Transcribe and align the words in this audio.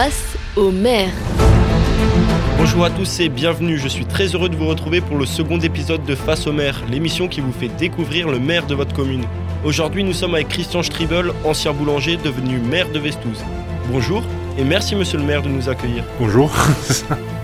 Face 0.00 0.36
au 0.54 0.70
maire. 0.70 1.10
Bonjour 2.56 2.84
à 2.84 2.90
tous 2.90 3.18
et 3.18 3.28
bienvenue, 3.28 3.78
je 3.78 3.88
suis 3.88 4.04
très 4.04 4.26
heureux 4.26 4.48
de 4.48 4.54
vous 4.54 4.68
retrouver 4.68 5.00
pour 5.00 5.16
le 5.16 5.26
second 5.26 5.58
épisode 5.58 6.04
de 6.04 6.14
Face 6.14 6.46
au 6.46 6.52
maire, 6.52 6.84
l'émission 6.88 7.26
qui 7.26 7.40
vous 7.40 7.50
fait 7.50 7.66
découvrir 7.66 8.28
le 8.28 8.38
maire 8.38 8.64
de 8.68 8.76
votre 8.76 8.94
commune. 8.94 9.24
Aujourd'hui 9.64 10.04
nous 10.04 10.12
sommes 10.12 10.36
avec 10.36 10.50
Christian 10.50 10.84
Stribel, 10.84 11.32
ancien 11.44 11.72
boulanger 11.72 12.16
devenu 12.16 12.58
maire 12.58 12.88
de 12.92 13.00
Vestouze. 13.00 13.44
Bonjour 13.90 14.22
et 14.56 14.62
merci 14.62 14.94
monsieur 14.94 15.18
le 15.18 15.24
maire 15.24 15.42
de 15.42 15.48
nous 15.48 15.68
accueillir. 15.68 16.04
Bonjour. 16.20 16.48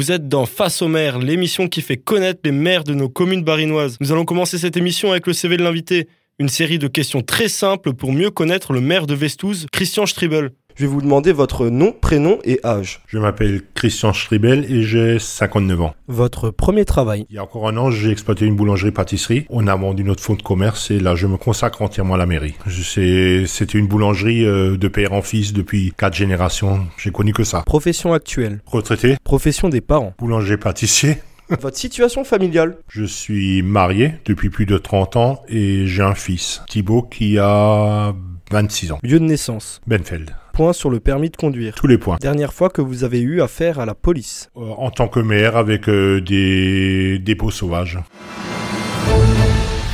Vous 0.00 0.12
êtes 0.12 0.28
dans 0.28 0.46
Face 0.46 0.80
au 0.80 0.88
maire, 0.88 1.18
l'émission 1.18 1.68
qui 1.68 1.82
fait 1.82 1.98
connaître 1.98 2.40
les 2.42 2.52
maires 2.52 2.84
de 2.84 2.94
nos 2.94 3.10
communes 3.10 3.44
barinoises. 3.44 3.98
Nous 4.00 4.12
allons 4.12 4.24
commencer 4.24 4.56
cette 4.56 4.78
émission 4.78 5.10
avec 5.10 5.26
le 5.26 5.34
CV 5.34 5.58
de 5.58 5.62
l'invité. 5.62 6.08
Une 6.38 6.48
série 6.48 6.78
de 6.78 6.88
questions 6.88 7.20
très 7.20 7.50
simples 7.50 7.92
pour 7.92 8.10
mieux 8.10 8.30
connaître 8.30 8.72
le 8.72 8.80
maire 8.80 9.06
de 9.06 9.14
Vestouze, 9.14 9.66
Christian 9.70 10.06
Stribel. 10.06 10.52
Je 10.80 10.86
vais 10.86 10.92
vous 10.92 11.02
demander 11.02 11.32
votre 11.32 11.66
nom, 11.66 11.92
prénom 11.92 12.38
et 12.42 12.58
âge. 12.64 13.02
Je 13.06 13.18
m'appelle 13.18 13.60
Christian 13.74 14.14
Stribel 14.14 14.64
et 14.64 14.82
j'ai 14.82 15.18
59 15.18 15.82
ans. 15.82 15.94
Votre 16.08 16.48
premier 16.48 16.86
travail. 16.86 17.26
Il 17.28 17.36
y 17.36 17.38
a 17.38 17.42
encore 17.42 17.68
un 17.68 17.76
an, 17.76 17.90
j'ai 17.90 18.10
exploité 18.10 18.46
une 18.46 18.56
boulangerie-pâtisserie. 18.56 19.44
On 19.50 19.66
a 19.66 19.76
vendu 19.76 20.04
notre 20.04 20.22
fonds 20.22 20.36
de 20.36 20.42
commerce 20.42 20.90
et 20.90 20.98
là, 20.98 21.16
je 21.16 21.26
me 21.26 21.36
consacre 21.36 21.82
entièrement 21.82 22.14
à 22.14 22.16
la 22.16 22.24
mairie. 22.24 22.54
C'était 22.66 23.78
une 23.78 23.88
boulangerie 23.88 24.46
euh, 24.46 24.78
de 24.78 24.88
père 24.88 25.12
en 25.12 25.20
fils 25.20 25.52
depuis 25.52 25.92
quatre 25.98 26.14
générations. 26.14 26.86
J'ai 26.96 27.10
connu 27.10 27.34
que 27.34 27.44
ça. 27.44 27.60
Profession 27.66 28.14
actuelle. 28.14 28.62
Retraité, 28.64 29.18
Profession 29.22 29.68
des 29.68 29.82
parents. 29.82 30.14
boulanger-pâtissier. 30.18 31.18
Votre 31.60 31.76
situation 31.76 32.24
familiale. 32.24 32.78
Je 32.88 33.04
suis 33.04 33.60
marié 33.60 34.14
depuis 34.24 34.48
plus 34.48 34.64
de 34.64 34.78
30 34.78 35.16
ans 35.16 35.42
et 35.46 35.84
j'ai 35.84 36.02
un 36.02 36.14
fils, 36.14 36.62
Thibaut, 36.70 37.02
qui 37.02 37.38
a 37.38 38.14
26 38.50 38.92
ans. 38.92 38.98
Lieu 39.02 39.20
de 39.20 39.24
naissance. 39.26 39.82
Benfeld. 39.86 40.30
Sur 40.74 40.90
le 40.90 41.00
permis 41.00 41.30
de 41.30 41.36
conduire. 41.38 41.74
Tous 41.74 41.86
les 41.86 41.96
points. 41.96 42.18
Dernière 42.20 42.52
fois 42.52 42.68
que 42.68 42.82
vous 42.82 43.02
avez 43.02 43.20
eu 43.20 43.40
affaire 43.40 43.80
à 43.80 43.86
la 43.86 43.94
police. 43.94 44.50
Euh, 44.58 44.60
En 44.76 44.90
tant 44.90 45.08
que 45.08 45.18
maire 45.18 45.56
avec 45.56 45.88
euh, 45.88 46.20
des 46.20 47.18
dépôts 47.18 47.50
sauvages. 47.50 47.98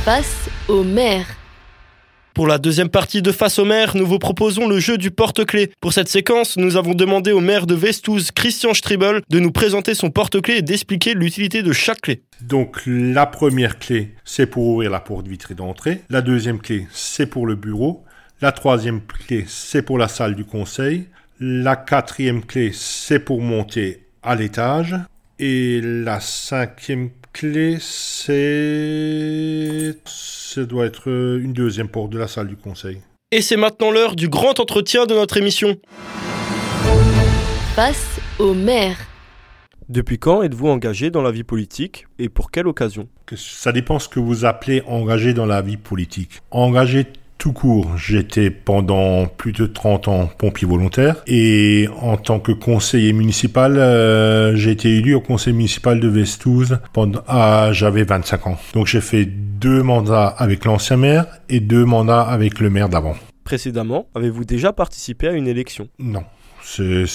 Face 0.03 0.49
au 0.67 0.83
maire. 0.83 1.25
Pour 2.33 2.47
la 2.47 2.57
deuxième 2.57 2.89
partie 2.89 3.21
de 3.21 3.31
Face 3.31 3.59
au 3.59 3.65
maire, 3.65 3.95
nous 3.95 4.05
vous 4.05 4.19
proposons 4.19 4.67
le 4.67 4.77
jeu 4.79 4.97
du 4.97 5.09
porte-clés. 5.09 5.71
Pour 5.79 5.93
cette 5.93 6.09
séquence, 6.09 6.57
nous 6.57 6.75
avons 6.75 6.93
demandé 6.93 7.31
au 7.31 7.39
maire 7.39 7.65
de 7.65 7.73
Vestouze, 7.73 8.31
Christian 8.31 8.73
Stribel, 8.73 9.21
de 9.29 9.39
nous 9.39 9.51
présenter 9.51 9.95
son 9.95 10.11
porte-clés 10.11 10.57
et 10.57 10.61
d'expliquer 10.61 11.13
l'utilité 11.13 11.63
de 11.63 11.71
chaque 11.71 12.01
clé. 12.01 12.23
Donc 12.41 12.81
la 12.85 13.25
première 13.25 13.79
clé, 13.79 14.15
c'est 14.25 14.47
pour 14.47 14.67
ouvrir 14.67 14.91
la 14.91 14.99
porte 14.99 15.27
vitrée 15.27 15.55
d'entrée. 15.55 16.01
La 16.09 16.21
deuxième 16.21 16.59
clé, 16.59 16.87
c'est 16.91 17.25
pour 17.25 17.47
le 17.47 17.55
bureau. 17.55 18.03
La 18.39 18.51
troisième 18.51 19.01
clé, 19.01 19.45
c'est 19.47 19.81
pour 19.81 19.97
la 19.97 20.07
salle 20.07 20.35
du 20.35 20.45
conseil. 20.45 21.07
La 21.39 21.75
quatrième 21.75 22.45
clé, 22.45 22.69
c'est 22.71 23.17
pour 23.17 23.41
monter 23.41 24.03
à 24.21 24.35
l'étage. 24.35 24.93
Et 25.39 25.81
la 25.81 26.19
cinquième 26.19 27.09
clé, 27.33 27.77
c'est... 27.79 29.95
Ça 30.05 30.65
doit 30.65 30.85
être 30.85 31.07
une 31.07 31.53
deuxième 31.53 31.89
porte 31.89 32.11
de 32.11 32.19
la 32.19 32.27
salle 32.27 32.47
du 32.47 32.55
conseil. 32.55 33.01
Et 33.31 33.41
c'est 33.41 33.57
maintenant 33.57 33.89
l'heure 33.89 34.15
du 34.15 34.29
grand 34.29 34.59
entretien 34.59 35.07
de 35.07 35.15
notre 35.15 35.37
émission. 35.37 35.75
Face 37.73 38.19
au 38.37 38.53
maire. 38.53 38.97
Depuis 39.89 40.19
quand 40.19 40.43
êtes-vous 40.43 40.67
engagé 40.67 41.09
dans 41.09 41.23
la 41.23 41.31
vie 41.31 41.43
politique 41.43 42.05
et 42.19 42.29
pour 42.29 42.51
quelle 42.51 42.67
occasion? 42.67 43.09
Ça 43.35 43.71
dépend 43.71 43.97
ce 43.97 44.07
que 44.07 44.19
vous 44.19 44.45
appelez 44.45 44.83
engagé 44.85 45.33
dans 45.33 45.47
la 45.47 45.63
vie 45.63 45.77
politique. 45.77 46.43
Engagé 46.51 47.07
tout 47.37 47.53
court, 47.53 47.97
j'étais 47.97 48.49
pendant 48.49 49.27
plus 49.27 49.51
de 49.51 49.65
30 49.65 50.07
ans 50.07 50.29
pompier 50.37 50.67
volontaire 50.67 51.23
et 51.27 51.87
en 52.01 52.17
tant 52.17 52.39
que 52.39 52.51
conseiller 52.51 53.13
municipal, 53.13 53.77
euh, 53.77 54.55
j'ai 54.55 54.71
été 54.71 54.97
élu 54.97 55.13
au 55.13 55.21
conseil 55.21 55.53
municipal 55.53 55.99
de 55.99 56.07
Vestouze 56.07 56.79
pendant 56.93 57.21
ah, 57.27 57.69
j'avais 57.71 58.03
25 58.03 58.47
ans. 58.47 58.57
Donc 58.73 58.87
j'ai 58.87 59.01
fait 59.01 59.25
deux 59.25 59.83
mandats 59.83 60.27
avec 60.27 60.65
l'ancien 60.65 60.97
maire 60.97 61.25
et 61.49 61.59
deux 61.59 61.85
mandats 61.85 62.21
avec 62.21 62.59
le 62.59 62.69
maire 62.69 62.89
d'avant. 62.89 63.15
Précédemment, 63.43 64.07
avez-vous 64.15 64.43
déjà 64.43 64.73
participé 64.73 65.27
à 65.27 65.31
une 65.31 65.47
élection? 65.47 65.87
Non. 65.99 66.23
C'est, 66.69 67.05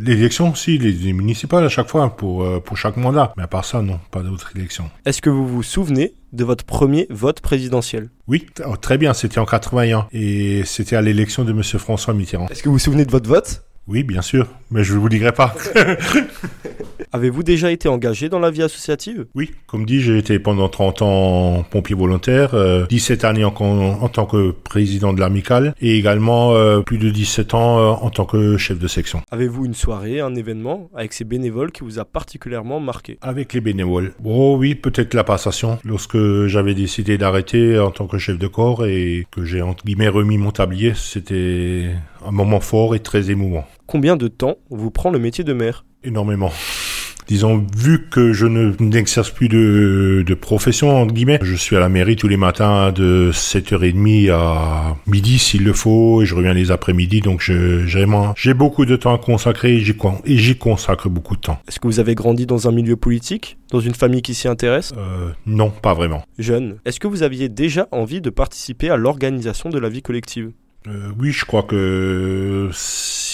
l'élection, 0.00 0.54
si, 0.56 0.78
les, 0.78 0.90
les 0.90 1.12
municipales 1.12 1.64
à 1.64 1.68
chaque 1.68 1.88
fois 1.88 2.16
pour, 2.16 2.42
euh, 2.42 2.60
pour 2.60 2.76
chaque 2.76 2.96
mandat. 2.96 3.32
Mais 3.36 3.44
à 3.44 3.46
part 3.46 3.64
ça, 3.64 3.80
non, 3.80 4.00
pas 4.10 4.22
d'autres 4.22 4.50
élections. 4.56 4.90
Est-ce 5.04 5.22
que 5.22 5.30
vous 5.30 5.46
vous 5.46 5.62
souvenez 5.62 6.14
de 6.32 6.44
votre 6.44 6.64
premier 6.64 7.06
vote 7.08 7.40
présidentiel? 7.40 8.10
Oui, 8.26 8.46
oh, 8.66 8.76
très 8.76 8.98
bien, 8.98 9.14
c'était 9.14 9.38
en 9.38 9.46
81 9.46 10.08
et 10.12 10.62
c'était 10.64 10.96
à 10.96 11.02
l'élection 11.02 11.44
de 11.44 11.52
Monsieur 11.52 11.78
François 11.78 12.14
Mitterrand. 12.14 12.48
Est-ce 12.48 12.64
que 12.64 12.68
vous 12.68 12.74
vous 12.74 12.80
souvenez 12.80 13.04
de 13.04 13.12
votre 13.12 13.28
vote? 13.28 13.62
Oui, 13.86 14.02
bien 14.02 14.22
sûr, 14.22 14.48
mais 14.72 14.82
je 14.82 14.94
ne 14.94 14.98
vous 14.98 15.08
dirai 15.08 15.30
pas. 15.30 15.54
Avez-vous 17.12 17.42
déjà 17.42 17.70
été 17.70 17.88
engagé 17.88 18.28
dans 18.28 18.38
la 18.38 18.50
vie 18.50 18.62
associative? 18.62 19.26
Oui, 19.34 19.50
comme 19.66 19.86
dit, 19.86 20.00
j'ai 20.00 20.18
été 20.18 20.38
pendant 20.38 20.68
30 20.68 21.02
ans 21.02 21.64
pompier 21.70 21.94
volontaire, 21.94 22.54
euh, 22.54 22.86
17 22.86 23.24
années 23.24 23.44
en, 23.44 23.54
en, 23.58 24.02
en 24.02 24.08
tant 24.08 24.26
que 24.26 24.50
président 24.50 25.12
de 25.12 25.20
l'amicale 25.20 25.74
et 25.80 25.96
également 25.96 26.54
euh, 26.54 26.80
plus 26.80 26.98
de 26.98 27.10
17 27.10 27.54
ans 27.54 27.78
euh, 27.78 27.90
en 27.90 28.10
tant 28.10 28.24
que 28.24 28.56
chef 28.56 28.78
de 28.78 28.88
section. 28.88 29.22
Avez-vous 29.30 29.66
une 29.66 29.74
soirée, 29.74 30.20
un 30.20 30.34
événement 30.34 30.90
avec 30.94 31.12
ces 31.12 31.24
bénévoles 31.24 31.72
qui 31.72 31.84
vous 31.84 31.98
a 31.98 32.04
particulièrement 32.04 32.80
marqué? 32.80 33.18
Avec 33.22 33.52
les 33.52 33.60
bénévoles. 33.60 34.12
Oh 34.24 34.56
oui, 34.58 34.74
peut-être 34.74 35.14
la 35.14 35.24
passation. 35.24 35.78
Lorsque 35.84 36.18
j'avais 36.46 36.74
décidé 36.74 37.18
d'arrêter 37.18 37.78
en 37.78 37.90
tant 37.90 38.06
que 38.06 38.18
chef 38.18 38.38
de 38.38 38.46
corps 38.46 38.86
et 38.86 39.26
que 39.30 39.44
j'ai 39.44 39.62
entre 39.62 39.84
guillemets 39.84 40.08
remis 40.08 40.38
mon 40.38 40.50
tablier, 40.50 40.92
c'était 40.94 41.90
un 42.26 42.30
moment 42.30 42.60
fort 42.60 42.94
et 42.94 43.00
très 43.00 43.30
émouvant. 43.30 43.64
Combien 43.86 44.16
de 44.16 44.28
temps 44.28 44.56
vous 44.70 44.90
prend 44.90 45.10
le 45.10 45.18
métier 45.18 45.44
de 45.44 45.52
maire? 45.52 45.84
Énormément. 46.02 46.50
Disons, 47.28 47.66
vu 47.76 48.06
que 48.08 48.32
je 48.32 48.46
ne 48.46 48.72
n'exerce 48.78 49.30
plus 49.30 49.48
de, 49.48 50.22
de 50.26 50.34
profession, 50.34 51.02
entre 51.02 51.12
guillemets, 51.12 51.38
je 51.42 51.54
suis 51.56 51.74
à 51.76 51.80
la 51.80 51.88
mairie 51.88 52.14
tous 52.16 52.28
les 52.28 52.36
matins 52.36 52.92
de 52.92 53.30
7h30 53.32 54.30
à 54.30 54.96
midi 55.06 55.38
s'il 55.38 55.64
le 55.64 55.72
faut, 55.72 56.22
et 56.22 56.26
je 56.26 56.34
reviens 56.36 56.54
les 56.54 56.70
après-midi, 56.70 57.20
donc 57.20 57.40
j'ai 57.42 58.54
beaucoup 58.54 58.84
de 58.86 58.96
temps 58.96 59.14
à 59.14 59.18
consacrer 59.18 59.74
et 59.74 59.80
j'y, 59.80 59.96
con- 59.96 60.20
et 60.24 60.36
j'y 60.38 60.56
consacre 60.56 61.08
beaucoup 61.08 61.34
de 61.36 61.40
temps. 61.40 61.58
Est-ce 61.68 61.80
que 61.80 61.86
vous 61.88 61.98
avez 62.00 62.14
grandi 62.14 62.46
dans 62.46 62.68
un 62.68 62.72
milieu 62.72 62.96
politique 62.96 63.58
Dans 63.72 63.80
une 63.80 63.94
famille 63.94 64.22
qui 64.22 64.34
s'y 64.34 64.46
intéresse? 64.48 64.92
Euh, 64.96 65.30
non, 65.46 65.70
pas 65.70 65.94
vraiment. 65.94 66.22
Jeune, 66.38 66.76
est-ce 66.84 67.00
que 67.00 67.08
vous 67.08 67.22
aviez 67.24 67.48
déjà 67.48 67.88
envie 67.90 68.20
de 68.20 68.30
participer 68.30 68.88
à 68.90 68.96
l'organisation 68.96 69.68
de 69.70 69.78
la 69.78 69.88
vie 69.88 70.02
collective? 70.02 70.52
Euh, 70.86 71.08
oui, 71.18 71.32
je 71.32 71.44
crois 71.44 71.64
que 71.64 72.68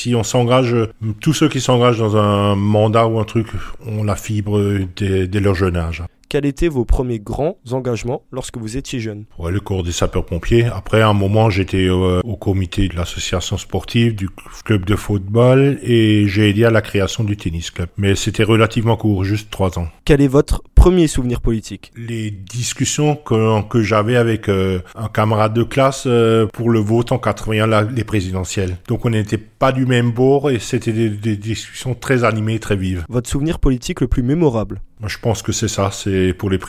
si 0.03 0.17
on 0.17 0.25
s'engage, 0.25 0.75
tous 1.21 1.33
ceux 1.33 1.49
qui 1.49 1.61
s'engagent 1.61 2.01
dans 2.01 2.17
un 2.17 2.57
mandat 2.57 3.07
ou 3.07 3.21
un 3.21 3.25
truc 3.25 3.47
ont 3.87 4.03
la 4.03 4.17
fibre 4.17 4.61
dès, 4.97 5.41
leur 5.41 5.55
jeune 5.55 5.77
âge. 5.77 6.03
Quels 6.33 6.47
étaient 6.47 6.69
vos 6.69 6.87
premiers 6.87 7.19
grands 7.19 7.59
engagements 7.73 8.23
lorsque 8.33 8.57
vous 8.57 8.79
étiez 8.79 9.01
jeune? 9.01 9.27
Ouais, 9.39 9.53
le 9.53 9.61
corps 9.61 9.83
des 9.83 9.93
sapeurs-pompiers. 9.93 10.65
Après, 10.65 11.03
à 11.03 11.09
un 11.09 11.13
moment, 11.13 11.51
j'étais 11.51 11.87
euh, 11.91 12.21
au 12.25 12.37
comité 12.37 12.89
de 12.89 12.97
l'association 12.97 13.59
sportive, 13.59 14.15
du 14.15 14.31
club 14.65 14.87
de 14.87 14.97
football, 14.97 15.79
et 15.83 16.25
j'ai 16.29 16.49
aidé 16.49 16.65
à 16.65 16.71
la 16.71 16.81
création 16.81 17.23
du 17.23 17.37
tennis 17.37 17.71
club. 17.71 17.91
Mais 17.99 18.15
c'était 18.15 18.45
relativement 18.45 18.97
court, 18.97 19.25
juste 19.25 19.51
trois 19.51 19.79
ans. 19.79 19.89
Quel 20.07 20.23
est 20.23 20.27
votre 20.27 20.63
premier 20.75 21.07
souvenir 21.07 21.43
politique? 21.43 21.93
Les 21.99 22.31
discussions 22.31 23.15
que, 23.15 23.61
que 23.69 23.83
j'avais 23.83 24.17
avec 24.17 24.49
euh, 24.49 24.81
un 24.95 25.09
camarade 25.09 25.53
de 25.53 25.65
classe 25.65 26.05
euh, 26.07 26.47
pour 26.47 26.71
le 26.71 26.79
vote 26.81 27.13
en 27.13 27.19
81, 27.19 27.67
la- 27.67 27.83
les 27.83 28.05
présidentielles. 28.05 28.79
Donc 28.89 29.05
on 29.05 29.11
n'était 29.11 29.37
pas 29.37 29.71
du 29.71 29.85
même 29.85 30.13
bord 30.13 30.51
et 30.51 30.59
c'était 30.61 30.93
des, 30.95 31.11
des 31.11 31.37
discussions 31.37 31.95
très 31.95 32.25
animées, 32.25 32.59
très 32.59 32.77
vives. 32.77 33.05
Votre 33.11 33.29
souvenir 33.29 33.59
politique 33.59 34.01
le 34.01 34.09
plus 34.09 34.23
mémorable? 34.23 34.81
Moi, 35.03 35.09
je 35.09 35.19
pense 35.19 35.43
que 35.43 35.51
c'est 35.51 35.67
ça, 35.67 35.91
c'est 35.91 36.33
pour 36.33 36.49
les, 36.49 36.61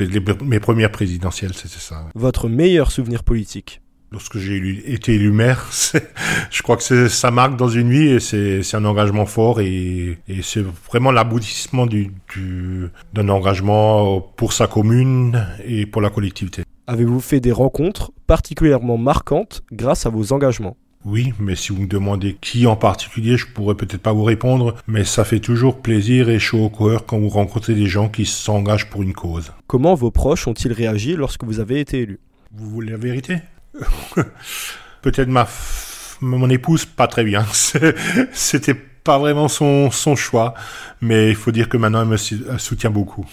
mes 0.43 0.59
premières 0.59 0.91
présidentielles, 0.91 1.53
c'était 1.53 1.77
ça. 1.79 2.07
Votre 2.15 2.49
meilleur 2.49 2.91
souvenir 2.91 3.23
politique? 3.23 3.79
Lorsque 4.11 4.39
j'ai 4.39 4.91
été 4.91 5.13
élu 5.13 5.31
maire, 5.31 5.69
je 6.51 6.61
crois 6.63 6.77
que 6.77 7.07
ça 7.09 7.29
marque 7.29 7.55
dans 7.57 7.67
une 7.67 7.91
vie 7.91 8.07
et 8.07 8.19
c'est 8.19 8.75
un 8.75 8.85
engagement 8.85 9.27
fort 9.27 9.61
et, 9.61 10.17
et 10.27 10.41
c'est 10.41 10.63
vraiment 10.89 11.11
l'aboutissement 11.11 11.85
du- 11.85 12.11
du- 12.33 12.87
d'un 13.13 13.29
engagement 13.29 14.19
pour 14.19 14.51
sa 14.53 14.65
commune 14.65 15.45
et 15.65 15.85
pour 15.85 16.01
la 16.01 16.09
collectivité. 16.09 16.63
Avez-vous 16.87 17.19
fait 17.19 17.39
des 17.39 17.51
rencontres 17.51 18.11
particulièrement 18.25 18.97
marquantes 18.97 19.63
grâce 19.71 20.07
à 20.07 20.09
vos 20.09 20.33
engagements? 20.33 20.75
Oui, 21.05 21.33
mais 21.37 21.55
si 21.55 21.73
vous 21.73 21.81
me 21.81 21.87
demandez 21.87 22.37
qui 22.39 22.65
en 22.65 22.75
particulier, 22.77 23.35
je 23.37 23.45
pourrais 23.47 23.75
peut-être 23.75 24.01
pas 24.01 24.13
vous 24.13 24.23
répondre, 24.23 24.75
mais 24.87 25.03
ça 25.03 25.25
fait 25.25 25.39
toujours 25.41 25.81
plaisir 25.81 26.29
et 26.29 26.39
chaud 26.39 26.65
au 26.65 26.69
cœur 26.69 27.05
quand 27.05 27.19
vous 27.19 27.27
rencontrez 27.29 27.73
des 27.75 27.87
gens 27.87 28.07
qui 28.07 28.25
s'engagent 28.25 28.89
pour 28.89 29.03
une 29.03 29.13
cause. 29.13 29.51
Comment 29.67 29.95
vos 29.95 30.11
proches 30.11 30.47
ont-ils 30.47 30.71
réagi 30.71 31.15
lorsque 31.15 31.43
vous 31.43 31.59
avez 31.59 31.81
été 31.81 31.99
élu? 32.01 32.19
Vous 32.55 32.69
voulez 32.69 32.91
la 32.91 32.97
vérité? 32.97 33.37
Peut-être 35.01 35.27
ma 35.27 35.43
f- 35.43 36.15
mon 36.21 36.49
épouse 36.49 36.85
pas 36.85 37.07
très 37.07 37.23
bien. 37.25 37.45
C'était 38.31 38.73
pas 38.75 39.17
vraiment 39.17 39.49
son, 39.49 39.91
son 39.91 40.15
choix, 40.15 40.53
mais 41.01 41.29
il 41.29 41.35
faut 41.35 41.51
dire 41.51 41.67
que 41.67 41.75
maintenant 41.75 42.01
elle 42.03 42.07
me 42.07 42.17
soutient 42.57 42.89
beaucoup. 42.91 43.25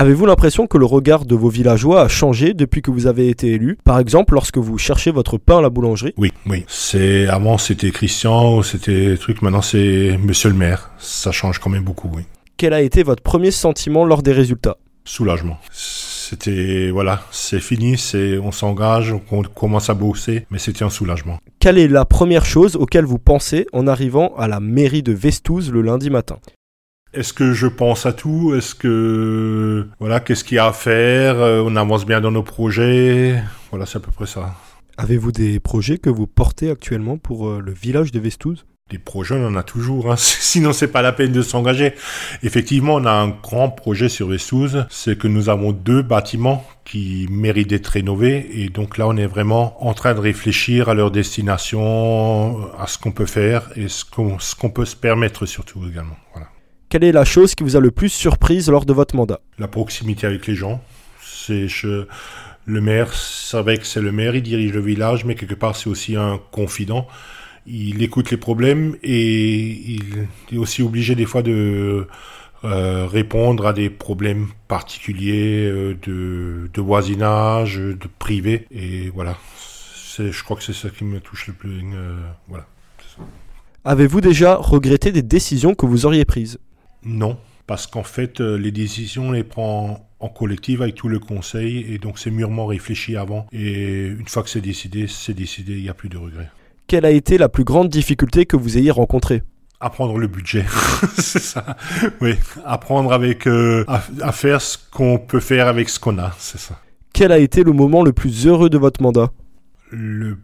Avez-vous 0.00 0.26
l'impression 0.26 0.68
que 0.68 0.78
le 0.78 0.84
regard 0.84 1.24
de 1.24 1.34
vos 1.34 1.48
villageois 1.48 2.02
a 2.02 2.06
changé 2.06 2.54
depuis 2.54 2.82
que 2.82 2.92
vous 2.92 3.08
avez 3.08 3.30
été 3.30 3.48
élu? 3.48 3.78
Par 3.82 3.98
exemple, 3.98 4.34
lorsque 4.34 4.56
vous 4.56 4.78
cherchez 4.78 5.10
votre 5.10 5.38
pain 5.38 5.58
à 5.58 5.60
la 5.60 5.70
boulangerie? 5.70 6.14
Oui, 6.16 6.30
oui. 6.46 6.64
C'est 6.68 7.26
avant 7.26 7.58
c'était 7.58 7.90
Christian, 7.90 8.62
c'était 8.62 9.16
truc. 9.16 9.42
Maintenant 9.42 9.60
c'est 9.60 10.16
Monsieur 10.22 10.50
le 10.50 10.54
Maire. 10.54 10.92
Ça 10.98 11.32
change 11.32 11.58
quand 11.58 11.68
même 11.68 11.82
beaucoup, 11.82 12.08
oui. 12.14 12.22
Quel 12.56 12.74
a 12.74 12.80
été 12.80 13.02
votre 13.02 13.24
premier 13.24 13.50
sentiment 13.50 14.04
lors 14.04 14.22
des 14.22 14.30
résultats? 14.30 14.76
Soulagement. 15.04 15.58
C'était 15.72 16.90
voilà, 16.92 17.22
c'est 17.32 17.58
fini, 17.58 17.98
c'est 17.98 18.38
on 18.38 18.52
s'engage, 18.52 19.12
on 19.32 19.42
commence 19.42 19.90
à 19.90 19.94
bosser, 19.94 20.46
mais 20.52 20.58
c'était 20.58 20.84
un 20.84 20.90
soulagement. 20.90 21.38
Quelle 21.58 21.76
est 21.76 21.88
la 21.88 22.04
première 22.04 22.44
chose 22.44 22.76
auquel 22.76 23.04
vous 23.04 23.18
pensez 23.18 23.66
en 23.72 23.88
arrivant 23.88 24.32
à 24.36 24.46
la 24.46 24.60
mairie 24.60 25.02
de 25.02 25.12
Vestouze 25.12 25.72
le 25.72 25.82
lundi 25.82 26.08
matin? 26.08 26.36
Est-ce 27.14 27.32
que 27.32 27.52
je 27.52 27.66
pense 27.66 28.06
à 28.06 28.12
tout? 28.12 28.54
Est-ce 28.54 28.74
que 28.74 29.88
voilà, 29.98 30.20
qu'est-ce 30.20 30.44
qu'il 30.44 30.56
y 30.56 30.58
a 30.58 30.66
à 30.66 30.72
faire? 30.72 31.40
Euh, 31.40 31.62
On 31.64 31.76
avance 31.76 32.06
bien 32.06 32.20
dans 32.20 32.30
nos 32.30 32.42
projets. 32.42 33.42
Voilà, 33.70 33.86
c'est 33.86 33.96
à 33.98 34.00
peu 34.00 34.10
près 34.10 34.26
ça. 34.26 34.54
Avez-vous 34.96 35.32
des 35.32 35.60
projets 35.60 35.98
que 35.98 36.10
vous 36.10 36.26
portez 36.26 36.70
actuellement 36.70 37.18
pour 37.18 37.48
euh, 37.48 37.60
le 37.64 37.72
village 37.72 38.12
de 38.12 38.18
Vestouze 38.18 38.64
des 38.90 38.98
projets, 38.98 39.34
on 39.34 39.46
en 39.46 39.56
a 39.56 39.62
toujours. 39.62 40.10
Hein. 40.10 40.16
Sinon, 40.18 40.72
c'est 40.72 40.88
pas 40.88 41.02
la 41.02 41.12
peine 41.12 41.32
de 41.32 41.42
s'engager. 41.42 41.92
Effectivement, 42.42 42.94
on 42.94 43.04
a 43.04 43.12
un 43.12 43.28
grand 43.28 43.68
projet 43.68 44.08
sur 44.08 44.28
Vestouze. 44.28 44.86
C'est 44.88 45.18
que 45.18 45.28
nous 45.28 45.48
avons 45.50 45.72
deux 45.72 46.02
bâtiments 46.02 46.64
qui 46.84 47.26
méritent 47.30 47.68
d'être 47.68 47.88
rénovés. 47.88 48.48
Et 48.50 48.70
donc 48.70 48.96
là, 48.96 49.06
on 49.06 49.16
est 49.16 49.26
vraiment 49.26 49.86
en 49.86 49.92
train 49.92 50.14
de 50.14 50.20
réfléchir 50.20 50.88
à 50.88 50.94
leur 50.94 51.10
destination, 51.10 52.58
à 52.78 52.86
ce 52.86 52.96
qu'on 52.96 53.12
peut 53.12 53.26
faire 53.26 53.68
et 53.76 53.88
ce 53.88 54.04
qu'on, 54.04 54.38
ce 54.38 54.54
qu'on 54.54 54.70
peut 54.70 54.86
se 54.86 54.96
permettre 54.96 55.44
surtout 55.44 55.86
également. 55.86 56.16
Voilà. 56.32 56.48
Quelle 56.88 57.04
est 57.04 57.12
la 57.12 57.26
chose 57.26 57.54
qui 57.54 57.64
vous 57.64 57.76
a 57.76 57.80
le 57.80 57.90
plus 57.90 58.08
surprise 58.08 58.70
lors 58.70 58.86
de 58.86 58.94
votre 58.94 59.14
mandat? 59.14 59.40
La 59.58 59.68
proximité 59.68 60.26
avec 60.26 60.46
les 60.46 60.54
gens. 60.54 60.82
C'est 61.20 61.66
le 62.64 62.80
maire, 62.80 63.12
c'est 63.12 63.60
vrai 63.60 63.76
que 63.76 63.86
c'est 63.86 64.00
le 64.00 64.10
maire, 64.10 64.34
il 64.34 64.42
dirige 64.42 64.72
le 64.72 64.80
village, 64.80 65.24
mais 65.26 65.34
quelque 65.34 65.54
part 65.54 65.76
c'est 65.76 65.90
aussi 65.90 66.16
un 66.16 66.40
confident. 66.50 67.06
Il 67.66 68.02
écoute 68.02 68.30
les 68.30 68.38
problèmes 68.38 68.96
et 69.02 69.60
il 69.60 70.28
est 70.52 70.56
aussi 70.56 70.82
obligé 70.82 71.14
des 71.14 71.26
fois 71.26 71.42
de 71.42 72.06
euh, 72.64 73.06
répondre 73.06 73.66
à 73.66 73.74
des 73.74 73.90
problèmes 73.90 74.48
particuliers 74.66 75.66
euh, 75.66 75.94
de, 76.02 76.70
de, 76.72 76.80
voisinage, 76.80 77.76
de 77.76 78.08
privé. 78.18 78.66
Et 78.70 79.10
voilà, 79.10 79.36
je 80.18 80.42
crois 80.42 80.56
que 80.56 80.62
c'est 80.62 80.72
ça 80.72 80.88
qui 80.88 81.04
me 81.04 81.20
touche 81.20 81.48
le 81.48 81.52
plus. 81.52 81.82
Euh, 81.94 82.18
voilà. 82.48 82.66
Avez-vous 83.84 84.22
déjà 84.22 84.56
regretté 84.56 85.12
des 85.12 85.22
décisions 85.22 85.74
que 85.74 85.84
vous 85.84 86.06
auriez 86.06 86.24
prises? 86.24 86.58
Non, 87.04 87.38
parce 87.66 87.86
qu'en 87.86 88.02
fait, 88.02 88.40
euh, 88.40 88.56
les 88.56 88.72
décisions, 88.72 89.28
on 89.28 89.32
les 89.32 89.44
prend 89.44 90.08
en 90.20 90.28
collectif 90.28 90.80
avec 90.80 90.94
tout 90.94 91.08
le 91.08 91.18
conseil, 91.18 91.92
et 91.92 91.98
donc 91.98 92.18
c'est 92.18 92.30
mûrement 92.30 92.66
réfléchi 92.66 93.16
avant. 93.16 93.46
Et 93.52 94.06
une 94.06 94.26
fois 94.26 94.42
que 94.42 94.50
c'est 94.50 94.60
décidé, 94.60 95.06
c'est 95.06 95.34
décidé, 95.34 95.74
il 95.76 95.82
n'y 95.82 95.88
a 95.88 95.94
plus 95.94 96.08
de 96.08 96.16
regrets. 96.16 96.50
Quelle 96.86 97.04
a 97.04 97.10
été 97.10 97.38
la 97.38 97.48
plus 97.48 97.64
grande 97.64 97.88
difficulté 97.88 98.46
que 98.46 98.56
vous 98.56 98.78
ayez 98.78 98.90
rencontrée? 98.90 99.42
Apprendre 99.80 100.18
le 100.18 100.26
budget, 100.26 100.64
c'est 101.18 101.42
ça. 101.42 101.76
Oui, 102.20 102.34
apprendre 102.64 103.12
avec 103.12 103.46
euh, 103.46 103.84
à 103.86 104.32
faire 104.32 104.60
ce 104.60 104.76
qu'on 104.90 105.18
peut 105.18 105.38
faire 105.38 105.68
avec 105.68 105.88
ce 105.88 106.00
qu'on 106.00 106.18
a, 106.18 106.34
c'est 106.38 106.58
ça. 106.58 106.80
Quel 107.12 107.30
a 107.30 107.38
été 107.38 107.62
le 107.62 107.72
moment 107.72 108.02
le 108.02 108.12
plus 108.12 108.46
heureux 108.46 108.70
de 108.70 108.78
votre 108.78 109.02
mandat? 109.02 109.30
Le 109.90 110.38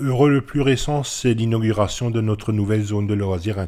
heureux 0.00 0.30
le 0.30 0.40
plus 0.40 0.60
récent, 0.60 1.02
c'est 1.02 1.34
l'inauguration 1.34 2.10
de 2.10 2.20
notre 2.20 2.52
nouvelle 2.52 2.82
zone 2.82 3.06
de 3.06 3.14
loisirs 3.14 3.58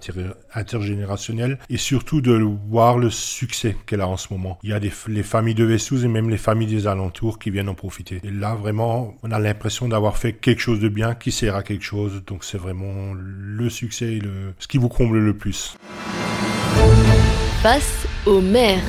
intergénérationnelle 0.54 1.58
et 1.69 1.76
surtout 1.76 2.20
de 2.20 2.32
voir 2.70 2.98
le 2.98 3.10
succès 3.10 3.76
qu'elle 3.86 4.00
a 4.00 4.08
en 4.08 4.16
ce 4.16 4.32
moment. 4.32 4.58
Il 4.62 4.70
y 4.70 4.72
a 4.72 4.78
les 4.78 5.22
familles 5.22 5.54
de 5.54 5.64
Vessous 5.64 6.04
et 6.04 6.08
même 6.08 6.30
les 6.30 6.38
familles 6.38 6.69
des 6.69 6.86
alentours 6.86 7.38
qui 7.38 7.50
viennent 7.50 7.69
en 7.69 7.75
profiter. 7.75 8.20
Et 8.25 8.30
là, 8.30 8.54
vraiment, 8.54 9.14
on 9.22 9.30
a 9.30 9.38
l'impression 9.38 9.88
d'avoir 9.88 10.16
fait 10.16 10.32
quelque 10.32 10.60
chose 10.60 10.80
de 10.80 10.88
bien 10.88 11.14
qui 11.14 11.32
sert 11.32 11.56
à 11.56 11.62
quelque 11.62 11.84
chose. 11.84 12.22
Donc 12.26 12.44
c'est 12.44 12.58
vraiment 12.58 13.12
le 13.14 13.70
succès 13.70 14.14
et 14.14 14.22
ce 14.58 14.69
qui 14.69 14.78
vous 14.78 14.88
comble 14.88 15.19
le 15.19 15.36
plus. 15.36 15.76
Face 17.62 18.06
au 18.25 18.40
maire. 18.40 18.80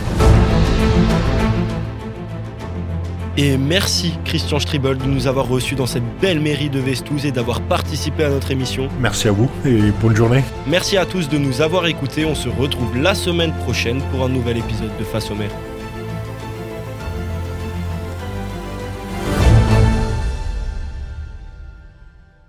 Et 3.41 3.55
merci 3.57 4.15
Christian 4.25 4.59
Stribel 4.59 4.97
de 4.97 5.05
nous 5.05 5.25
avoir 5.25 5.47
reçus 5.47 5.75
dans 5.75 5.85
cette 5.85 6.03
belle 6.19 6.41
mairie 6.41 6.69
de 6.69 6.77
Vestouze 6.77 7.25
et 7.25 7.31
d'avoir 7.31 7.61
participé 7.61 8.25
à 8.25 8.29
notre 8.29 8.51
émission. 8.51 8.89
Merci 8.99 9.29
à 9.29 9.31
vous 9.31 9.49
et 9.63 9.79
bonne 10.01 10.13
journée. 10.13 10.43
Merci 10.67 10.97
à 10.97 11.05
tous 11.05 11.29
de 11.29 11.37
nous 11.37 11.61
avoir 11.61 11.87
écoutés. 11.87 12.25
On 12.25 12.35
se 12.35 12.49
retrouve 12.49 12.97
la 12.97 13.15
semaine 13.15 13.53
prochaine 13.63 14.01
pour 14.11 14.25
un 14.25 14.27
nouvel 14.27 14.57
épisode 14.57 14.91
de 14.99 15.05
Face 15.05 15.31
au 15.31 15.35
maire. 15.35 15.51